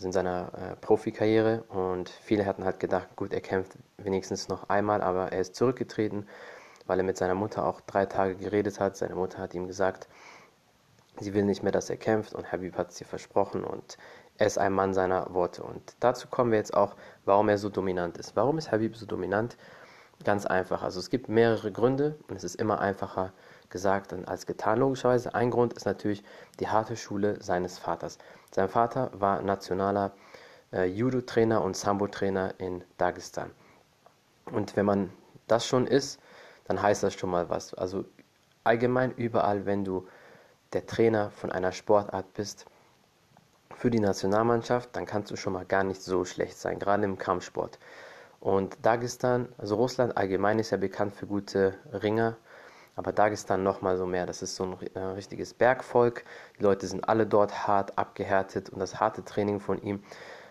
also 0.00 0.08
in 0.08 0.12
seiner 0.12 0.52
äh, 0.54 0.76
Profikarriere. 0.76 1.62
Und 1.68 2.08
viele 2.08 2.46
hatten 2.46 2.64
halt 2.64 2.80
gedacht, 2.80 3.08
gut, 3.16 3.34
er 3.34 3.42
kämpft 3.42 3.72
wenigstens 3.98 4.48
noch 4.48 4.70
einmal, 4.70 5.02
aber 5.02 5.30
er 5.30 5.40
ist 5.40 5.54
zurückgetreten, 5.54 6.26
weil 6.86 6.98
er 6.98 7.04
mit 7.04 7.18
seiner 7.18 7.34
Mutter 7.34 7.66
auch 7.66 7.82
drei 7.82 8.06
Tage 8.06 8.36
geredet 8.36 8.80
hat. 8.80 8.96
Seine 8.96 9.14
Mutter 9.14 9.38
hat 9.38 9.52
ihm 9.52 9.66
gesagt, 9.66 10.08
sie 11.18 11.34
will 11.34 11.44
nicht 11.44 11.62
mehr, 11.62 11.72
dass 11.72 11.90
er 11.90 11.98
kämpft 11.98 12.34
und 12.34 12.50
Habib 12.50 12.78
hat 12.78 12.92
es 12.92 13.00
ihr 13.00 13.06
versprochen 13.06 13.62
und 13.62 13.98
er 14.38 14.46
ist 14.46 14.56
ein 14.56 14.72
Mann 14.72 14.94
seiner 14.94 15.34
Worte. 15.34 15.62
Und 15.62 15.94
dazu 16.00 16.28
kommen 16.28 16.50
wir 16.50 16.58
jetzt 16.58 16.72
auch, 16.72 16.96
warum 17.26 17.50
er 17.50 17.58
so 17.58 17.68
dominant 17.68 18.16
ist. 18.16 18.36
Warum 18.36 18.56
ist 18.56 18.72
Habib 18.72 18.96
so 18.96 19.04
dominant? 19.04 19.58
Ganz 20.24 20.46
einfach. 20.46 20.82
Also 20.82 20.98
es 20.98 21.10
gibt 21.10 21.28
mehrere 21.28 21.72
Gründe 21.72 22.16
und 22.28 22.36
es 22.36 22.44
ist 22.44 22.54
immer 22.54 22.80
einfacher, 22.80 23.34
gesagt 23.68 24.14
als 24.26 24.46
getan, 24.46 24.78
logischerweise. 24.78 25.34
Ein 25.34 25.50
Grund 25.50 25.74
ist 25.74 25.84
natürlich 25.84 26.24
die 26.58 26.68
harte 26.68 26.96
Schule 26.96 27.42
seines 27.42 27.78
Vaters. 27.78 28.16
Sein 28.50 28.68
Vater 28.68 29.10
war 29.12 29.42
nationaler 29.42 30.12
äh, 30.72 30.84
Judo-Trainer 30.84 31.62
und 31.62 31.76
Sambo-Trainer 31.76 32.54
in 32.58 32.84
Dagestan. 32.98 33.50
Und 34.46 34.76
wenn 34.76 34.86
man 34.86 35.12
das 35.46 35.66
schon 35.66 35.86
ist, 35.86 36.20
dann 36.64 36.82
heißt 36.82 37.02
das 37.02 37.14
schon 37.14 37.30
mal 37.30 37.48
was. 37.48 37.74
Also 37.74 38.04
allgemein 38.64 39.12
überall, 39.12 39.66
wenn 39.66 39.84
du 39.84 40.06
der 40.72 40.86
Trainer 40.86 41.30
von 41.30 41.50
einer 41.52 41.72
Sportart 41.72 42.32
bist, 42.34 42.66
für 43.80 43.90
die 43.90 44.00
Nationalmannschaft, 44.00 44.90
dann 44.92 45.06
kannst 45.06 45.30
du 45.30 45.36
schon 45.36 45.54
mal 45.54 45.64
gar 45.64 45.84
nicht 45.84 46.02
so 46.02 46.26
schlecht 46.26 46.58
sein, 46.58 46.78
gerade 46.78 47.04
im 47.04 47.16
Kampfsport. 47.16 47.78
Und 48.38 48.76
Dagestan, 48.82 49.48
also 49.56 49.76
Russland 49.76 50.16
allgemein 50.16 50.58
ist 50.58 50.70
ja 50.70 50.76
bekannt 50.76 51.14
für 51.14 51.26
gute 51.26 51.74
Ringer 51.92 52.36
aber 53.00 53.12
Dagestan 53.12 53.62
nochmal 53.62 53.96
so 53.96 54.04
mehr. 54.04 54.26
Das 54.26 54.42
ist 54.42 54.56
so 54.56 54.64
ein 54.64 54.76
äh, 54.94 55.00
richtiges 55.00 55.54
Bergvolk. 55.54 56.22
Die 56.58 56.62
Leute 56.62 56.86
sind 56.86 57.08
alle 57.08 57.26
dort 57.26 57.66
hart 57.66 57.96
abgehärtet 57.96 58.68
und 58.68 58.78
das 58.78 59.00
harte 59.00 59.24
Training 59.24 59.58
von 59.58 59.80
ihm 59.80 60.04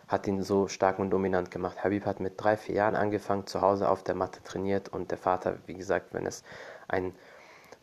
hat 0.07 0.25
ihn 0.25 0.41
so 0.41 0.67
stark 0.67 0.97
und 0.97 1.11
dominant 1.11 1.51
gemacht. 1.51 1.83
Habib 1.83 2.07
hat 2.07 2.19
mit 2.19 2.41
drei, 2.41 2.57
vier 2.57 2.73
Jahren 2.73 2.95
angefangen, 2.95 3.45
zu 3.45 3.61
Hause 3.61 3.87
auf 3.87 4.03
der 4.03 4.15
Matte 4.15 4.41
trainiert 4.41 4.89
und 4.89 5.11
der 5.11 5.19
Vater, 5.19 5.59
wie 5.67 5.75
gesagt, 5.75 6.11
wenn 6.15 6.25
es 6.25 6.43
ein 6.87 7.13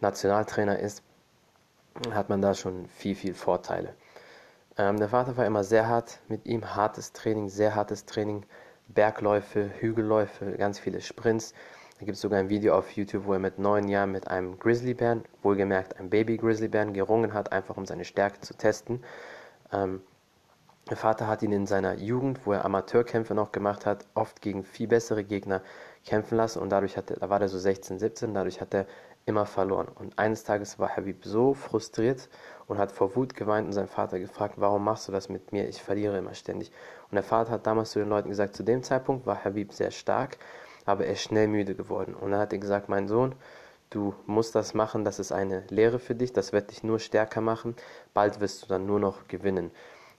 Nationaltrainer 0.01 0.81
ist, 0.81 1.05
hat 2.11 2.29
man 2.29 2.43
da 2.43 2.53
schon 2.53 2.89
viel, 2.89 3.15
viel 3.15 3.35
Vorteile. 3.35 3.95
Ähm, 4.77 4.97
der 4.97 5.11
Vater 5.11 5.37
war 5.37 5.47
immer 5.47 5.62
sehr 5.62 5.87
hart 5.87 6.19
mit 6.27 6.45
ihm, 6.45 6.75
hartes 6.75 7.12
Training, 7.12 7.49
sehr 7.49 7.77
hartes 7.77 8.05
Training, 8.05 8.45
Bergläufe, 8.89 9.71
Hügelläufe, 9.79 10.57
ganz 10.59 10.81
viele 10.81 11.01
Sprints. 11.01 11.55
Da 11.99 12.05
gibt 12.05 12.17
es 12.17 12.21
sogar 12.21 12.41
ein 12.41 12.51
Video 12.51 12.77
auf 12.77 12.91
YouTube, 12.91 13.25
wo 13.25 13.33
er 13.33 13.39
mit 13.39 13.59
neun 13.59 13.89
Jahren 13.89 14.13
mit 14.13 14.29
einem 14.29 14.59
Grizzlybären, 14.59 15.25
wohlgemerkt 15.43 15.99
ein 15.99 16.11
Baby 16.11 16.37
Grizzlybären, 16.37 16.93
gerungen 16.93 17.33
hat, 17.33 17.53
einfach 17.53 17.79
um 17.79 17.87
seine 17.87 18.05
Stärke 18.05 18.41
zu 18.41 18.55
testen. 18.55 19.03
Ähm, 19.73 20.03
der 20.91 20.99
Vater 20.99 21.27
hat 21.27 21.43
ihn 21.43 21.53
in 21.53 21.67
seiner 21.67 21.95
Jugend, 21.95 22.45
wo 22.45 22.53
er 22.53 22.67
Amateurkämpfe 22.67 23.35
noch 23.35 23.51
gemacht 23.51 23.87
hat, 23.87 24.07
oft 24.15 24.43
gegen 24.43 24.63
viel 24.63 24.89
bessere 24.89 25.25
Gegner 25.25 25.63
kämpfen 26.05 26.37
lassen 26.37 26.59
und 26.61 26.69
dadurch 26.69 26.99
hat 26.99 27.11
er, 27.11 27.17
da 27.17 27.31
war 27.31 27.41
er 27.41 27.49
so 27.49 27.59
16, 27.59 27.99
17, 27.99 28.35
dadurch 28.35 28.61
hat 28.61 28.75
er 28.75 28.87
immer 29.25 29.47
verloren. 29.47 29.89
Und 29.89 30.19
eines 30.19 30.45
Tages 30.45 30.79
war 30.79 30.95
Habib 30.95 31.25
so 31.25 31.55
frustriert 31.55 32.29
und 32.67 32.77
hat 32.77 32.93
vor 32.93 33.17
Wut 33.17 33.35
geweint 33.35 33.67
und 33.67 33.73
seinen 33.73 33.88
Vater 33.88 34.21
gefragt, 34.21 34.57
warum 34.59 34.85
machst 34.85 35.09
du 35.09 35.12
das 35.12 35.31
mit 35.31 35.50
mir? 35.50 35.67
Ich 35.67 35.83
verliere 35.83 36.19
immer 36.19 36.35
ständig. 36.35 36.71
Und 37.11 37.15
der 37.15 37.25
Vater 37.25 37.53
hat 37.53 37.67
damals 37.67 37.93
zu 37.93 38.00
den 38.00 38.11
Leuten 38.11 38.29
gesagt, 38.29 38.55
zu 38.55 38.62
dem 38.62 38.83
Zeitpunkt 38.83 39.26
war 39.26 39.43
Habib 39.45 39.73
sehr 39.73 39.91
stark 39.91 40.37
aber 40.87 41.05
er 41.07 41.12
ist 41.12 41.23
schnell 41.23 41.49
müde 41.49 41.75
geworden. 41.75 42.14
Und 42.14 42.31
dann 42.31 42.40
hat 42.40 42.52
er 42.52 42.59
gesagt, 42.59 42.88
mein 42.88 43.09
Sohn, 43.09 43.35
du 43.90 44.14
musst 44.26 44.55
das 44.55 44.73
machen, 44.73 45.05
das 45.05 45.19
ist 45.19 45.33
eine 45.33 45.64
Lehre 45.69 45.99
für 45.99 46.14
dich, 46.14 46.33
das 46.33 46.52
wird 46.52 46.71
dich 46.71 46.83
nur 46.83 46.99
stärker 46.99 47.40
machen, 47.40 47.76
bald 48.14 48.40
wirst 48.40 48.62
du 48.62 48.66
dann 48.66 48.87
nur 48.87 49.00
noch 49.00 49.28
gewinnen. 49.28 49.71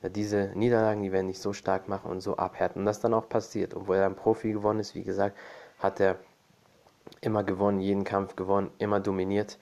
Diese 0.03 0.51
Niederlagen, 0.53 1.01
die 1.01 1.11
werden 1.11 1.27
dich 1.27 1.39
so 1.39 1.53
stark 1.53 1.87
machen 1.87 2.11
und 2.11 2.21
so 2.21 2.37
abhärten. 2.37 2.81
Und 2.81 2.85
das 2.85 2.99
dann 2.99 3.15
auch 3.15 3.27
passiert. 3.27 3.73
Obwohl 3.73 3.95
er 3.95 4.05
ein 4.05 4.15
Profi 4.15 4.51
gewonnen 4.51 4.79
ist, 4.79 4.93
wie 4.93 5.03
gesagt, 5.03 5.35
hat 5.79 5.99
er 5.99 6.17
immer 7.21 7.43
gewonnen, 7.43 7.79
jeden 7.79 8.03
Kampf 8.03 8.35
gewonnen, 8.35 8.69
immer 8.77 8.99
dominiert. 8.99 9.57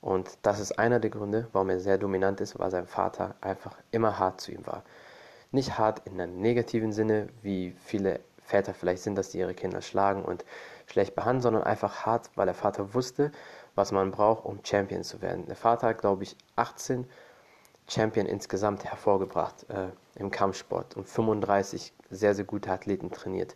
Und 0.00 0.38
das 0.42 0.60
ist 0.60 0.78
einer 0.78 1.00
der 1.00 1.10
Gründe, 1.10 1.48
warum 1.52 1.70
er 1.70 1.80
sehr 1.80 1.98
dominant 1.98 2.40
ist, 2.40 2.58
weil 2.58 2.70
sein 2.70 2.86
Vater 2.86 3.34
einfach 3.40 3.76
immer 3.90 4.18
hart 4.18 4.40
zu 4.40 4.52
ihm 4.52 4.64
war. 4.66 4.84
Nicht 5.50 5.76
hart 5.76 6.06
in 6.06 6.20
einem 6.20 6.40
negativen 6.40 6.92
Sinne, 6.92 7.28
wie 7.42 7.74
viele 7.84 8.20
Väter 8.50 8.74
vielleicht 8.74 9.02
sind, 9.02 9.16
dass 9.16 9.30
die 9.30 9.38
ihre 9.38 9.54
Kinder 9.54 9.80
schlagen 9.80 10.24
und 10.24 10.44
schlecht 10.86 11.14
behandeln, 11.14 11.42
sondern 11.42 11.62
einfach 11.62 12.04
hart, 12.04 12.30
weil 12.34 12.46
der 12.46 12.54
Vater 12.54 12.94
wusste, 12.94 13.30
was 13.74 13.92
man 13.92 14.10
braucht, 14.10 14.44
um 14.44 14.60
Champion 14.64 15.04
zu 15.04 15.22
werden. 15.22 15.46
Der 15.46 15.56
Vater 15.56 15.88
hat, 15.88 15.98
glaube 15.98 16.24
ich, 16.24 16.36
18 16.56 17.06
Champion 17.88 18.26
insgesamt 18.26 18.84
hervorgebracht 18.84 19.68
äh, 19.68 19.88
im 20.16 20.30
Kampfsport 20.30 20.96
und 20.96 21.08
35 21.08 21.92
sehr, 22.10 22.34
sehr 22.34 22.44
gute 22.44 22.70
Athleten 22.70 23.10
trainiert. 23.10 23.54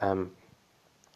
Ähm, 0.00 0.32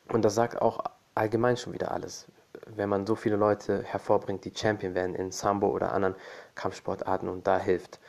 und 0.09 0.25
das 0.25 0.35
sagt 0.35 0.61
auch 0.61 0.83
allgemein 1.15 1.57
schon 1.57 1.73
wieder 1.73 1.91
alles. 1.93 2.27
Wenn 2.67 2.89
man 2.89 3.07
so 3.07 3.15
viele 3.15 3.37
Leute 3.37 3.83
hervorbringt, 3.83 4.45
die 4.45 4.53
Champion 4.55 4.95
werden 4.95 5.15
in 5.15 5.31
Sambo 5.31 5.69
oder 5.69 5.93
anderen 5.93 6.15
Kampfsportarten 6.55 7.29
und 7.29 7.47
da 7.47 7.59
hilft. 7.59 8.01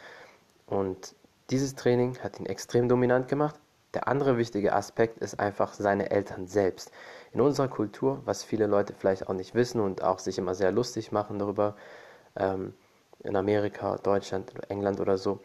Und 0.68 1.15
dieses 1.50 1.75
Training 1.75 2.18
hat 2.20 2.39
ihn 2.39 2.46
extrem 2.46 2.88
dominant 2.88 3.27
gemacht, 3.27 3.56
der 3.93 4.08
andere 4.08 4.38
wichtige 4.38 4.74
Aspekt 4.74 5.17
ist 5.17 5.39
einfach 5.39 5.74
seine 5.74 6.12
Eltern 6.12 6.48
selbst. 6.48 6.91
In 7.31 7.41
unserer 7.41 7.67
Kultur, 7.67 8.22
was 8.25 8.43
viele 8.43 8.67
Leute 8.67 8.93
vielleicht 8.98 9.27
auch 9.27 9.34
nicht 9.34 9.55
wissen 9.55 9.81
und 9.81 10.03
auch 10.03 10.19
sich 10.19 10.38
immer 10.38 10.55
sehr 10.55 10.72
lustig 10.72 11.12
machen 11.12 11.39
darüber, 11.39 11.75
ähm, 12.36 12.74
in 13.24 13.36
Amerika, 13.36 13.98
Deutschland, 13.98 14.51
England 14.69 15.00
oder 15.00 15.17
so, 15.17 15.39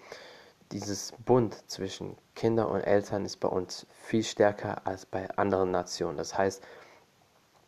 dieses 0.73 1.13
Bund 1.25 1.69
zwischen 1.71 2.17
Kinder 2.35 2.69
und 2.69 2.81
Eltern 2.81 3.25
ist 3.25 3.39
bei 3.39 3.49
uns 3.49 3.87
viel 3.91 4.23
stärker 4.23 4.87
als 4.87 5.07
bei 5.07 5.29
anderen 5.37 5.71
Nationen. 5.71 6.17
Das 6.17 6.37
heißt, 6.37 6.63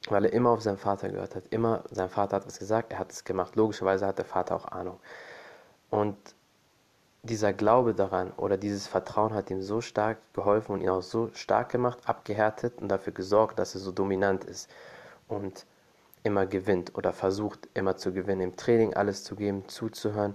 weil 0.09 0.25
er 0.25 0.33
immer 0.33 0.51
auf 0.51 0.63
seinen 0.63 0.79
Vater 0.79 1.09
gehört 1.09 1.35
hat, 1.35 1.45
immer 1.51 1.85
sein 1.91 2.09
Vater 2.09 2.37
hat 2.37 2.47
was 2.47 2.59
gesagt, 2.59 2.93
er 2.93 2.99
hat 2.99 3.13
es 3.13 3.25
gemacht. 3.25 3.57
Logischerweise 3.57 4.07
hat 4.07 4.19
der 4.19 4.25
Vater 4.25 4.57
auch 4.57 4.67
Ahnung. 4.67 5.01
Und 5.91 6.17
dieser 7.27 7.53
Glaube 7.53 7.95
daran 7.95 8.33
oder 8.37 8.57
dieses 8.57 8.87
Vertrauen 8.87 9.35
hat 9.35 9.51
ihm 9.51 9.63
so 9.63 9.81
stark 9.81 10.19
geholfen 10.33 10.73
und 10.73 10.81
ihn 10.81 10.89
auch 10.89 11.03
so 11.03 11.31
stark 11.35 11.71
gemacht, 11.71 11.99
abgehärtet 12.07 12.81
und 12.81 12.89
dafür 12.89 13.13
gesorgt, 13.13 13.59
dass 13.59 13.75
er 13.75 13.81
so 13.81 13.93
dominant 13.93 14.45
ist 14.45 14.71
und 15.29 15.67
immer 16.23 16.47
gewinnt 16.47 16.97
oder 16.97 17.13
versucht 17.13 17.69
immer 17.75 17.97
zu 17.97 18.13
gewinnen, 18.13 18.41
im 18.41 18.57
Training 18.57 18.95
alles 18.95 19.23
zu 19.23 19.37
geben, 19.37 19.69
zuzuhören. 19.69 20.35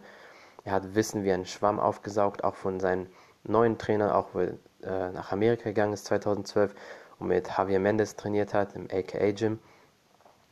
Er 0.63 0.73
hat 0.73 0.95
Wissen 0.95 1.23
wie 1.23 1.31
ein 1.31 1.45
Schwamm 1.45 1.79
aufgesaugt, 1.79 2.43
auch 2.43 2.55
von 2.55 2.79
seinen 2.79 3.07
neuen 3.43 3.77
Trainern, 3.77 4.11
auch 4.11 4.33
weil 4.33 4.59
er 4.81 5.11
nach 5.11 5.31
Amerika 5.31 5.65
gegangen 5.65 5.93
ist 5.93 6.05
2012 6.05 6.73
und 7.19 7.27
mit 7.27 7.47
Javier 7.47 7.79
Mendes 7.79 8.15
trainiert 8.15 8.53
hat 8.53 8.75
im 8.75 8.87
AKA 8.91 9.31
Gym. 9.31 9.59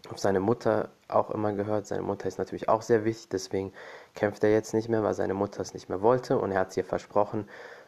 Auf 0.09 0.19
seine 0.19 0.39
Mutter 0.39 0.89
auch 1.07 1.29
immer 1.29 1.53
gehört. 1.53 1.87
Seine 1.87 2.03
Mutter 2.03 2.27
ist 2.27 2.37
natürlich 2.37 2.69
auch 2.69 2.81
sehr 2.81 3.03
wichtig, 3.05 3.29
deswegen 3.29 3.73
kämpft 4.15 4.43
er 4.43 4.51
jetzt 4.51 4.73
nicht 4.73 4.89
mehr, 4.89 5.03
weil 5.03 5.13
seine 5.13 5.33
Mutter 5.33 5.61
es 5.61 5.73
nicht 5.73 5.89
mehr 5.89 6.01
wollte 6.01 6.37
und 6.37 6.51
er 6.51 6.59
hat 6.59 6.71
es 6.71 6.77
ihr 6.77 6.85
versprochen. 6.85 7.47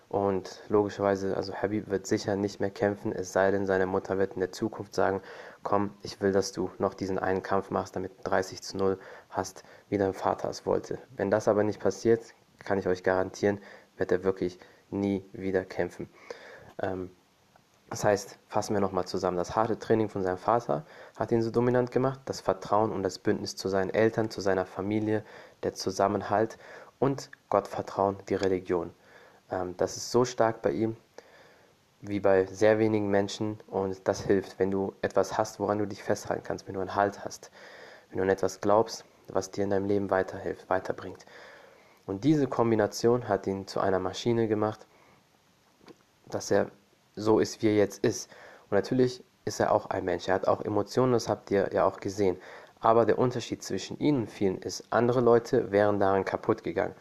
Und 0.10 0.62
logischerweise, 0.68 1.38
also 1.38 1.54
Habib 1.54 1.90
wird 1.90 2.06
sicher 2.06 2.36
nicht 2.36 2.60
mehr 2.60 2.70
kämpfen, 2.70 3.14
es 3.14 3.32
sei 3.32 3.50
denn, 3.50 3.66
seine 3.66 3.86
Mutter 3.86 4.18
wird 4.18 4.34
in 4.34 4.42
der 4.42 4.52
Zukunft 4.52 4.94
sagen, 4.94 5.22
komm, 5.64 5.92
ich 6.02 6.20
will, 6.20 6.34
dass 6.34 6.52
du 6.52 6.70
noch 6.80 6.94
diesen 6.94 7.18
einen 7.18 7.44
Kampf 7.44 7.70
machst, 7.70 7.96
damit 7.96 8.18
du 8.18 8.24
30 8.24 8.62
zu 8.62 8.76
0 8.76 9.00
hast, 9.30 9.64
wie 9.88 9.98
dein 9.98 10.14
Vater 10.14 10.50
es 10.50 10.66
wollte. 10.66 11.00
Wenn 11.16 11.32
das 11.32 11.48
aber 11.48 11.64
nicht 11.64 11.80
passiert, 11.80 12.22
kann 12.60 12.78
ich 12.78 12.88
euch 12.88 13.04
garantieren, 13.04 13.60
wird 13.96 14.12
er 14.12 14.26
wirklich 14.26 14.60
nie 14.90 15.24
wieder 15.32 15.64
kämpfen. 15.64 16.10
Ähm, 16.82 17.12
das 17.92 18.06
heißt, 18.06 18.40
fassen 18.48 18.74
wir 18.74 18.80
nochmal 18.80 19.04
zusammen. 19.06 19.36
Das 19.36 19.58
harte 19.58 19.78
Training 19.78 20.08
von 20.08 20.24
seinem 20.24 20.38
Vater 20.38 20.86
hat 21.18 21.30
ihn 21.34 21.42
so 21.42 21.52
dominant 21.52 21.92
gemacht, 21.92 22.22
das 22.24 22.40
Vertrauen 22.40 22.90
und 22.90 23.04
das 23.04 23.20
Bündnis 23.20 23.58
zu 23.58 23.68
seinen 23.68 23.90
Eltern, 23.90 24.30
zu 24.30 24.40
seiner 24.40 24.66
Familie, 24.66 25.26
der 25.64 25.74
Zusammenhalt 25.74 26.58
und 27.00 27.30
Gottvertrauen, 27.50 28.16
die 28.30 28.36
Religion. 28.36 28.92
Ähm, 29.52 29.76
das 29.76 29.98
ist 29.98 30.10
so 30.10 30.24
stark 30.24 30.62
bei 30.62 30.72
ihm 30.72 30.96
wie 32.00 32.22
bei 32.22 32.46
sehr 32.46 32.80
wenigen 32.80 33.10
Menschen 33.10 33.60
und 33.68 34.08
das 34.08 34.22
hilft, 34.22 34.58
wenn 34.58 34.72
du 34.72 34.94
etwas 35.02 35.38
hast, 35.38 35.60
woran 35.60 35.78
du 35.78 35.86
dich 35.86 36.02
festhalten 36.02 36.44
kannst, 36.46 36.68
wenn 36.68 36.76
du 36.76 36.80
einen 36.80 36.96
Halt 36.96 37.26
hast, 37.26 37.52
wenn 38.10 38.20
du 38.20 38.24
an 38.24 38.30
etwas 38.30 38.62
glaubst, 38.62 39.04
was 39.28 39.52
dir 39.52 39.66
in 39.66 39.70
deinem 39.70 39.86
Leben 39.86 40.10
weiterhilft, 40.10 40.70
weiterbringt. 40.70 41.26
Und 42.06 42.24
diese 42.24 42.48
Kombination 42.48 43.28
hat 43.28 43.48
ihn 43.48 43.68
zu 43.68 43.82
einer 43.82 44.00
Maschine 44.00 44.48
gemacht, 44.48 44.88
dass 46.30 46.52
er 46.52 46.72
so 47.16 47.40
ist, 47.40 47.62
wie 47.62 47.68
er 47.68 47.76
jetzt 47.76 48.04
ist. 48.04 48.30
Und 48.70 48.76
natürlich 48.76 49.24
ist 49.46 49.60
er 49.60 49.72
auch 49.72 49.88
ein 49.88 50.06
Mensch. 50.06 50.28
Er 50.28 50.36
hat 50.36 50.48
auch 50.48 50.62
Emotionen, 50.62 51.14
das 51.14 51.28
habt 51.28 51.52
ihr 51.52 51.70
ja 51.74 51.86
auch 51.86 52.00
gesehen. 52.00 52.38
Aber 52.80 53.06
der 53.06 53.20
Unterschied 53.20 53.64
zwischen 53.64 54.00
ihnen 54.00 54.22
und 54.22 54.32
vielen 54.32 54.58
ist, 54.60 54.84
andere 54.90 55.22
Leute 55.22 55.72
wären 55.72 56.00
daran 56.00 56.26
kaputt 56.26 56.64
gegangen. 56.64 56.96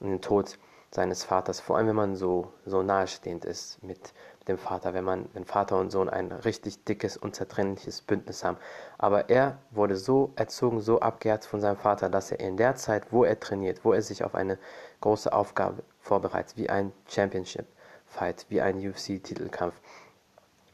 Und 0.00 0.08
den 0.10 0.20
Tod 0.20 0.58
seines 0.90 1.24
Vaters, 1.24 1.60
vor 1.60 1.76
allem 1.76 1.88
wenn 1.88 1.96
man 1.96 2.16
so, 2.16 2.52
so 2.64 2.82
nahestehend 2.82 3.44
ist 3.44 3.82
mit 3.82 4.14
dem 4.46 4.58
Vater, 4.58 4.94
wenn 4.94 5.04
man, 5.04 5.28
wenn 5.32 5.44
Vater 5.44 5.78
und 5.78 5.90
Sohn 5.90 6.08
ein 6.08 6.30
richtig 6.30 6.84
dickes, 6.84 7.16
unzertrennliches 7.16 8.02
Bündnis 8.02 8.44
haben. 8.44 8.58
Aber 8.98 9.28
er 9.28 9.58
wurde 9.70 9.96
so 9.96 10.32
erzogen, 10.36 10.80
so 10.80 11.00
abgehärtet 11.00 11.50
von 11.50 11.60
seinem 11.60 11.76
Vater, 11.76 12.08
dass 12.08 12.30
er 12.30 12.40
in 12.40 12.56
der 12.56 12.76
Zeit, 12.76 13.12
wo 13.12 13.24
er 13.24 13.40
trainiert, 13.40 13.84
wo 13.84 13.92
er 13.92 14.02
sich 14.02 14.22
auf 14.24 14.34
eine 14.34 14.58
große 15.00 15.32
Aufgabe 15.32 15.82
vorbereitet, 15.98 16.56
wie 16.56 16.70
ein 16.70 16.92
Championship, 17.08 17.66
Fight, 18.14 18.46
wie 18.48 18.60
ein 18.60 18.76
UFC-Titelkampf, 18.76 19.74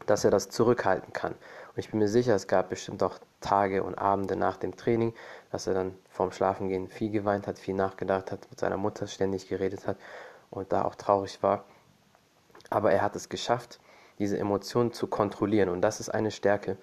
dass 0.06 0.24
er 0.24 0.30
das 0.30 0.50
zurückhalten 0.50 1.12
kann. 1.12 1.32
Und 1.32 1.78
ich 1.78 1.90
bin 1.90 1.98
mir 1.98 2.08
sicher, 2.08 2.34
es 2.34 2.46
gab 2.46 2.68
bestimmt 2.68 3.02
auch 3.02 3.18
Tage 3.40 3.82
und 3.82 3.96
Abende 3.96 4.36
nach 4.36 4.56
dem 4.56 4.76
Training, 4.76 5.14
dass 5.50 5.66
er 5.66 5.74
dann 5.74 5.94
vorm 6.10 6.32
Schlafengehen 6.32 6.88
viel 6.88 7.10
geweint 7.10 7.46
hat, 7.46 7.58
viel 7.58 7.74
nachgedacht 7.74 8.30
hat, 8.30 8.46
mit 8.50 8.60
seiner 8.60 8.76
Mutter 8.76 9.06
ständig 9.06 9.48
geredet 9.48 9.86
hat 9.86 9.96
und 10.50 10.72
da 10.72 10.84
auch 10.84 10.94
traurig 10.94 11.42
war. 11.42 11.64
Aber 12.68 12.92
er 12.92 13.02
hat 13.02 13.16
es 13.16 13.28
geschafft, 13.28 13.80
diese 14.18 14.38
Emotionen 14.38 14.92
zu 14.92 15.06
kontrollieren. 15.06 15.70
Und 15.70 15.80
das 15.80 15.98
ist 16.00 16.10
eine 16.10 16.30
Stärke, 16.30 16.76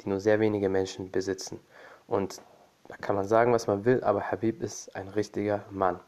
die 0.00 0.08
nur 0.08 0.20
sehr 0.20 0.40
wenige 0.40 0.68
Menschen 0.68 1.10
besitzen. 1.10 1.60
Und 2.06 2.40
da 2.88 2.96
kann 2.96 3.14
man 3.14 3.28
sagen, 3.28 3.52
was 3.52 3.66
man 3.66 3.84
will, 3.84 4.02
aber 4.02 4.30
Habib 4.30 4.62
ist 4.62 4.96
ein 4.96 5.08
richtiger 5.08 5.64
Mann. 5.70 6.00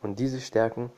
Und 0.00 0.18
diese 0.20 0.40
Stärken 0.40 0.90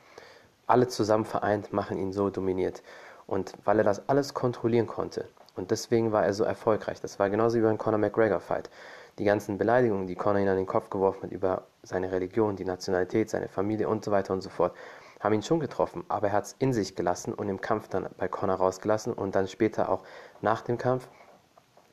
alle 0.67 0.87
zusammen 0.87 1.25
vereint, 1.25 1.73
machen 1.73 1.97
ihn 1.97 2.13
so 2.13 2.29
dominiert. 2.29 2.83
Und 3.27 3.53
weil 3.63 3.79
er 3.79 3.83
das 3.83 4.07
alles 4.07 4.33
kontrollieren 4.33 4.87
konnte, 4.87 5.27
und 5.55 5.71
deswegen 5.71 6.11
war 6.11 6.25
er 6.25 6.33
so 6.33 6.43
erfolgreich. 6.43 6.99
Das 7.01 7.17
war 7.19 7.29
genauso 7.29 7.57
wie 7.57 7.61
beim 7.61 7.77
Conor 7.77 7.99
McGregor-Fight. 7.99 8.69
Die 9.17 9.23
ganzen 9.23 9.57
Beleidigungen, 9.57 10.07
die 10.07 10.15
Conor 10.15 10.41
ihn 10.41 10.49
an 10.49 10.57
den 10.57 10.65
Kopf 10.65 10.89
geworfen 10.89 11.23
hat 11.23 11.31
über 11.31 11.63
seine 11.83 12.11
Religion, 12.11 12.57
die 12.57 12.65
Nationalität, 12.65 13.29
seine 13.29 13.47
Familie 13.47 13.87
und 13.87 14.03
so 14.03 14.11
weiter 14.11 14.33
und 14.33 14.41
so 14.41 14.49
fort, 14.49 14.75
haben 15.21 15.33
ihn 15.33 15.43
schon 15.43 15.61
getroffen. 15.61 16.03
Aber 16.09 16.27
er 16.27 16.33
hat 16.33 16.45
es 16.45 16.55
in 16.59 16.73
sich 16.73 16.95
gelassen 16.95 17.33
und 17.33 17.47
im 17.47 17.61
Kampf 17.61 17.87
dann 17.87 18.09
bei 18.17 18.27
Conor 18.27 18.57
rausgelassen 18.57 19.13
und 19.13 19.35
dann 19.35 19.47
später 19.47 19.89
auch 19.89 20.03
nach 20.41 20.61
dem 20.61 20.77
Kampf, 20.77 21.07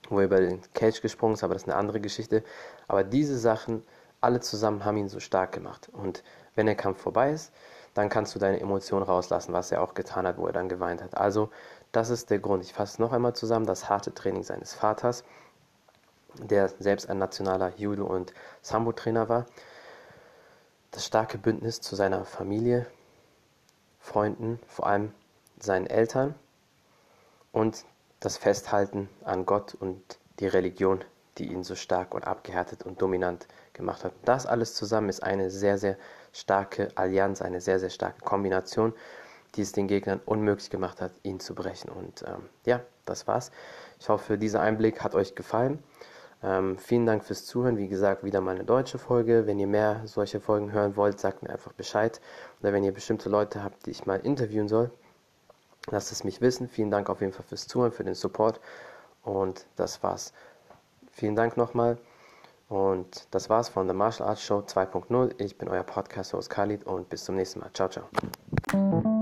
wo 0.09 0.19
er 0.19 0.25
über 0.25 0.41
den 0.41 0.61
Cage 0.75 1.00
gesprungen 1.00 1.35
ist, 1.35 1.45
aber 1.45 1.55
das 1.55 1.62
ist 1.62 1.69
eine 1.69 1.79
andere 1.79 2.00
Geschichte. 2.00 2.43
Aber 2.88 3.05
diese 3.05 3.38
Sachen, 3.38 3.85
alle 4.21 4.41
zusammen, 4.41 4.85
haben 4.85 4.97
ihn 4.97 5.09
so 5.09 5.21
stark 5.21 5.52
gemacht. 5.52 5.88
Und 5.93 6.25
wenn 6.57 6.67
der 6.67 6.75
Kampf 6.75 7.00
vorbei 7.00 7.31
ist, 7.31 7.52
dann 7.95 8.09
kannst 8.09 8.35
du 8.35 8.39
deine 8.39 8.61
Emotionen 8.61 9.05
rauslassen, 9.05 9.53
was 9.53 9.71
er 9.71 9.83
auch 9.83 9.95
getan 9.95 10.27
hat, 10.27 10.39
wo 10.39 10.47
er 10.47 10.53
dann 10.53 10.69
geweint 10.69 11.03
hat. 11.03 11.17
Also, 11.17 11.51
das 11.93 12.11
ist 12.11 12.31
der 12.31 12.39
Grund. 12.39 12.63
Ich 12.65 12.73
fasse 12.73 13.01
noch 13.03 13.13
einmal 13.13 13.35
zusammen: 13.35 13.67
das 13.67 13.89
harte 13.89 14.15
Training 14.15 14.43
seines 14.43 14.75
Vaters, 14.75 15.25
der 16.39 16.69
selbst 16.69 17.11
ein 17.11 17.19
nationaler 17.19 17.73
Judo- 17.77 18.07
und 18.07 18.33
Sambo-Trainer 18.63 19.29
war, 19.29 19.47
das 20.91 21.05
starke 21.05 21.39
Bündnis 21.39 21.81
zu 21.81 21.97
seiner 21.97 22.25
Familie, 22.25 22.87
Freunden, 24.01 24.59
vor 24.67 24.87
allem 24.87 25.13
seinen 25.59 25.87
Eltern 25.87 26.35
und 27.53 27.85
das 28.21 28.37
Festhalten 28.37 29.09
an 29.25 29.47
Gott 29.47 29.75
und 29.75 30.19
die 30.41 30.47
Religion, 30.47 31.05
die 31.39 31.53
ihn 31.53 31.65
so 31.65 31.75
stark 31.75 32.15
und 32.15 32.27
abgehärtet 32.27 32.83
und 32.85 33.01
dominant 33.01 33.47
gemacht 33.73 34.05
hat. 34.05 34.13
Das 34.25 34.47
alles 34.47 34.75
zusammen 34.75 35.09
ist 35.09 35.23
eine 35.23 35.51
sehr, 35.51 35.79
sehr 35.79 35.97
starke 36.33 36.89
Allianz, 36.95 37.43
eine 37.43 37.61
sehr, 37.61 37.79
sehr 37.79 37.91
starke 37.91 38.21
Kombination, 38.23 38.93
die 39.55 39.62
es 39.62 39.73
den 39.73 39.87
Gegnern 39.87 40.21
unmöglich 40.25 40.71
gemacht 40.71 41.01
hat, 41.01 41.12
ihn 41.23 41.41
zu 41.41 41.55
brechen. 41.55 41.91
Und 41.91 42.23
ähm, 42.27 42.49
ja, 42.65 42.81
das 43.05 43.27
war's. 43.27 43.51
Ich 44.01 44.09
hoffe, 44.09 44.39
dieser 44.39 44.61
Einblick 44.61 45.03
hat 45.03 45.15
euch 45.15 45.35
gefallen. 45.35 45.83
Ähm, 46.43 46.77
vielen 46.79 47.07
Dank 47.07 47.25
fürs 47.25 47.45
Zuhören. 47.45 47.77
Wie 47.77 47.89
gesagt, 47.89 48.25
wieder 48.25 48.41
mal 48.41 48.55
eine 48.55 48.65
deutsche 48.65 48.99
Folge. 48.99 49.47
Wenn 49.47 49.59
ihr 49.59 49.67
mehr 49.67 50.03
solche 50.07 50.41
Folgen 50.41 50.73
hören 50.73 50.97
wollt, 50.97 51.21
sagt 51.21 51.43
mir 51.43 51.51
einfach 51.51 51.73
Bescheid. 51.73 52.21
Oder 52.61 52.73
wenn 52.73 52.83
ihr 52.83 52.93
bestimmte 52.93 53.29
Leute 53.29 53.62
habt, 53.62 53.87
die 53.87 53.91
ich 53.91 54.07
mal 54.07 54.21
interviewen 54.21 54.69
soll, 54.69 54.91
lasst 55.91 56.11
es 56.11 56.25
mich 56.25 56.41
wissen. 56.41 56.69
Vielen 56.69 56.91
Dank 56.91 57.11
auf 57.11 57.21
jeden 57.21 57.33
Fall 57.33 57.45
fürs 57.47 57.69
Zuhören, 57.69 57.93
für 57.93 58.05
den 58.05 58.15
Support. 58.15 58.61
Und 59.23 59.67
das 59.77 60.03
war's. 60.03 60.33
Vielen 61.12 61.37
Dank 61.37 61.57
nochmal. 61.57 61.99
Und 62.73 63.29
das 63.33 63.50
war's 63.50 63.69
von 63.69 63.87
The 63.87 63.93
Martial 63.93 64.26
Arts 64.26 64.43
Show 64.43 64.61
2.0. 64.61 65.35
Ich 65.37 65.59
bin 65.59 65.69
euer 65.69 65.83
Podcast-Host 65.83 66.49
Khalid 66.49 66.85
und 66.85 67.07
bis 67.11 67.25
zum 67.25 67.35
nächsten 67.35 67.61
Mal. 67.61 67.71
Ciao, 67.75 67.91
ciao. 67.91 69.22